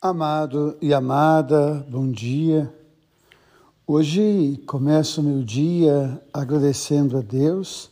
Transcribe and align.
Amado 0.00 0.76
e 0.80 0.94
amada, 0.94 1.84
bom 1.90 2.08
dia. 2.08 2.72
Hoje 3.84 4.62
começo 4.64 5.20
meu 5.20 5.42
dia 5.42 6.22
agradecendo 6.32 7.18
a 7.18 7.20
Deus 7.20 7.90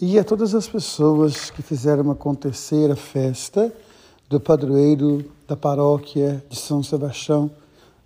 e 0.00 0.18
a 0.18 0.24
todas 0.24 0.52
as 0.52 0.66
pessoas 0.66 1.48
que 1.48 1.62
fizeram 1.62 2.10
acontecer 2.10 2.90
a 2.90 2.96
festa 2.96 3.72
do 4.28 4.40
padroeiro 4.40 5.30
da 5.46 5.56
paróquia 5.56 6.44
de 6.50 6.56
São 6.56 6.82
Sebastião, 6.82 7.48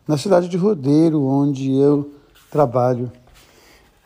na 0.07 0.19
cidade 0.19 0.47
de 0.47 0.59
Rodeiro, 0.59 1.25
onde 1.25 1.73
eu 1.73 2.13
trabalho. 2.51 3.11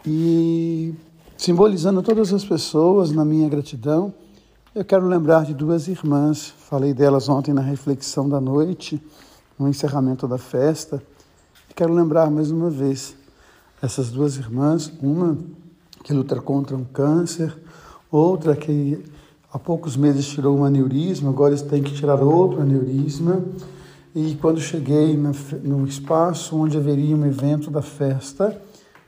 E 0.06 0.94
simbolizando 1.36 2.00
todas 2.00 2.32
as 2.32 2.44
pessoas 2.44 3.10
na 3.10 3.24
minha 3.24 3.48
gratidão, 3.48 4.14
eu 4.76 4.84
quero 4.84 5.08
lembrar 5.08 5.46
de 5.46 5.54
duas 5.54 5.88
irmãs, 5.88 6.52
falei 6.68 6.92
delas 6.92 7.30
ontem 7.30 7.54
na 7.54 7.62
reflexão 7.62 8.28
da 8.28 8.38
noite, 8.38 9.02
no 9.58 9.66
encerramento 9.66 10.28
da 10.28 10.36
festa. 10.36 11.02
Quero 11.74 11.94
lembrar 11.94 12.30
mais 12.30 12.50
uma 12.50 12.68
vez 12.68 13.16
essas 13.80 14.10
duas 14.10 14.36
irmãs, 14.36 14.92
uma 15.00 15.38
que 16.04 16.12
luta 16.12 16.38
contra 16.42 16.76
um 16.76 16.84
câncer, 16.84 17.56
outra 18.10 18.54
que 18.54 19.02
há 19.50 19.58
poucos 19.58 19.96
meses 19.96 20.26
tirou 20.26 20.58
um 20.58 20.64
aneurisma, 20.66 21.30
agora 21.30 21.56
tem 21.56 21.82
que 21.82 21.94
tirar 21.94 22.22
outro 22.22 22.60
aneurisma. 22.60 23.42
E 24.14 24.34
quando 24.34 24.60
cheguei 24.60 25.18
no 25.64 25.86
espaço 25.86 26.54
onde 26.54 26.76
haveria 26.76 27.16
um 27.16 27.24
evento 27.24 27.70
da 27.70 27.80
festa, 27.80 28.60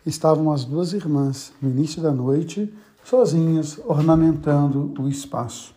estavam 0.07 0.51
as 0.51 0.65
duas 0.65 0.95
irmãs, 0.95 1.53
no 1.61 1.69
início 1.69 2.01
da 2.01 2.11
noite, 2.11 2.73
sozinhas, 3.09 3.81
ornamentando 3.87 4.93
o 4.99 5.09
espaço. 5.09 5.75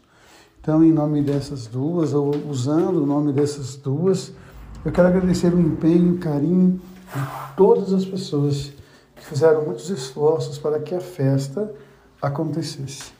Então, 0.59 0.83
em 0.83 0.91
nome 0.91 1.21
dessas 1.21 1.65
duas, 1.65 2.13
ou 2.13 2.35
usando 2.49 3.01
o 3.01 3.05
nome 3.05 3.31
dessas 3.31 3.77
duas, 3.77 4.33
eu 4.83 4.91
quero 4.91 5.07
agradecer 5.07 5.53
o 5.53 5.59
empenho, 5.59 6.15
o 6.15 6.17
carinho 6.17 6.81
de 7.15 7.55
todas 7.55 7.93
as 7.93 8.03
pessoas 8.03 8.73
que 9.15 9.25
fizeram 9.25 9.63
muitos 9.63 9.89
esforços 9.89 10.57
para 10.57 10.79
que 10.79 10.93
a 10.93 10.99
festa 10.99 11.73
acontecesse. 12.21 13.13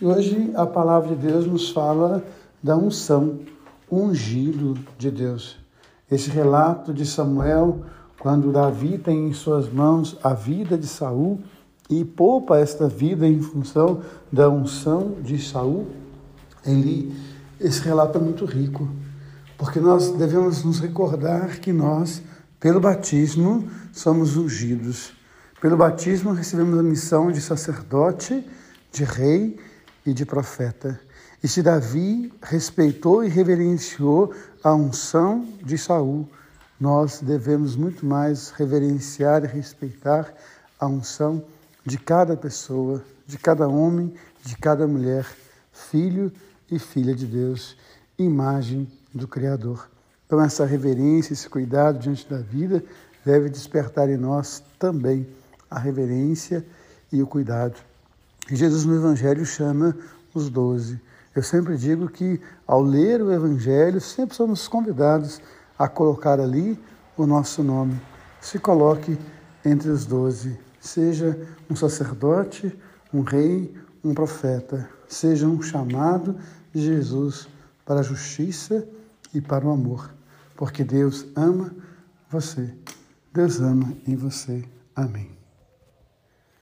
E 0.00 0.06
hoje 0.06 0.52
a 0.54 0.64
palavra 0.64 1.16
de 1.16 1.26
Deus 1.26 1.44
nos 1.44 1.70
fala 1.70 2.22
da 2.62 2.76
unção, 2.76 3.40
ungido 3.90 4.78
de 4.96 5.10
Deus. 5.10 5.56
Esse 6.08 6.30
relato 6.30 6.94
de 6.94 7.04
Samuel, 7.04 7.80
quando 8.20 8.52
Davi 8.52 8.96
tem 8.96 9.26
em 9.28 9.32
suas 9.32 9.68
mãos 9.68 10.16
a 10.22 10.34
vida 10.34 10.78
de 10.78 10.86
Saul, 10.86 11.40
e 11.90 12.04
poupa 12.04 12.56
esta 12.56 12.88
vida 12.88 13.26
em 13.26 13.42
função 13.42 14.00
da 14.30 14.48
unção 14.48 15.16
de 15.20 15.42
Saul, 15.42 15.88
ele, 16.64 17.12
esse 17.58 17.80
relato 17.80 18.16
é 18.16 18.20
muito 18.20 18.44
rico, 18.44 18.88
porque 19.58 19.80
nós 19.80 20.12
devemos 20.12 20.62
nos 20.62 20.78
recordar 20.78 21.58
que 21.58 21.72
nós, 21.72 22.22
pelo 22.60 22.78
batismo, 22.80 23.68
somos 23.92 24.36
ungidos. 24.36 25.12
Pelo 25.60 25.76
batismo 25.76 26.32
recebemos 26.32 26.78
a 26.78 26.82
missão 26.82 27.32
de 27.32 27.40
sacerdote, 27.40 28.46
de 28.92 29.02
rei 29.02 29.58
e 30.06 30.14
de 30.14 30.24
profeta. 30.24 30.98
E 31.42 31.48
se 31.48 31.60
Davi 31.60 32.32
respeitou 32.40 33.24
e 33.24 33.28
reverenciou 33.28 34.32
a 34.62 34.72
unção 34.74 35.44
de 35.64 35.76
Saul, 35.76 36.28
nós 36.78 37.20
devemos 37.20 37.74
muito 37.74 38.06
mais 38.06 38.50
reverenciar 38.50 39.44
e 39.44 39.48
respeitar 39.48 40.32
a 40.78 40.86
unção 40.86 41.38
de 41.38 41.59
de 41.84 41.98
cada 41.98 42.36
pessoa, 42.36 43.02
de 43.26 43.38
cada 43.38 43.68
homem, 43.68 44.12
de 44.42 44.56
cada 44.56 44.86
mulher, 44.86 45.26
filho 45.72 46.32
e 46.70 46.78
filha 46.78 47.14
de 47.14 47.26
Deus, 47.26 47.76
imagem 48.18 48.90
do 49.14 49.26
Criador. 49.26 49.88
Então, 50.26 50.40
essa 50.40 50.64
reverência, 50.64 51.32
esse 51.32 51.48
cuidado 51.48 51.98
diante 51.98 52.28
da 52.28 52.38
vida 52.38 52.84
deve 53.24 53.48
despertar 53.48 54.08
em 54.08 54.16
nós 54.16 54.62
também 54.78 55.26
a 55.70 55.78
reverência 55.78 56.64
e 57.12 57.22
o 57.22 57.26
cuidado. 57.26 57.80
E 58.50 58.56
Jesus 58.56 58.84
no 58.84 58.94
Evangelho 58.94 59.44
chama 59.44 59.96
os 60.34 60.48
doze. 60.48 61.00
Eu 61.34 61.42
sempre 61.42 61.76
digo 61.76 62.08
que, 62.08 62.40
ao 62.66 62.82
ler 62.82 63.22
o 63.22 63.32
Evangelho, 63.32 64.00
sempre 64.00 64.34
somos 64.34 64.66
convidados 64.68 65.40
a 65.78 65.88
colocar 65.88 66.40
ali 66.40 66.78
o 67.16 67.26
nosso 67.26 67.62
nome. 67.62 68.00
Se 68.40 68.58
coloque 68.58 69.18
entre 69.64 69.90
os 69.90 70.06
doze 70.06 70.58
seja 70.80 71.38
um 71.68 71.76
sacerdote, 71.76 72.76
um 73.12 73.20
rei, 73.20 73.74
um 74.02 74.14
profeta, 74.14 74.88
seja 75.06 75.46
um 75.46 75.60
chamado 75.60 76.36
de 76.72 76.82
Jesus 76.82 77.46
para 77.84 78.00
a 78.00 78.04
justiça 78.04 78.86
e 79.34 79.40
para 79.40 79.66
o 79.66 79.70
amor, 79.70 80.12
porque 80.56 80.82
Deus 80.82 81.26
ama 81.36 81.74
você. 82.30 82.74
Deus 83.32 83.60
ama 83.60 83.92
em 84.06 84.16
você. 84.16 84.64
Amém. 84.96 85.39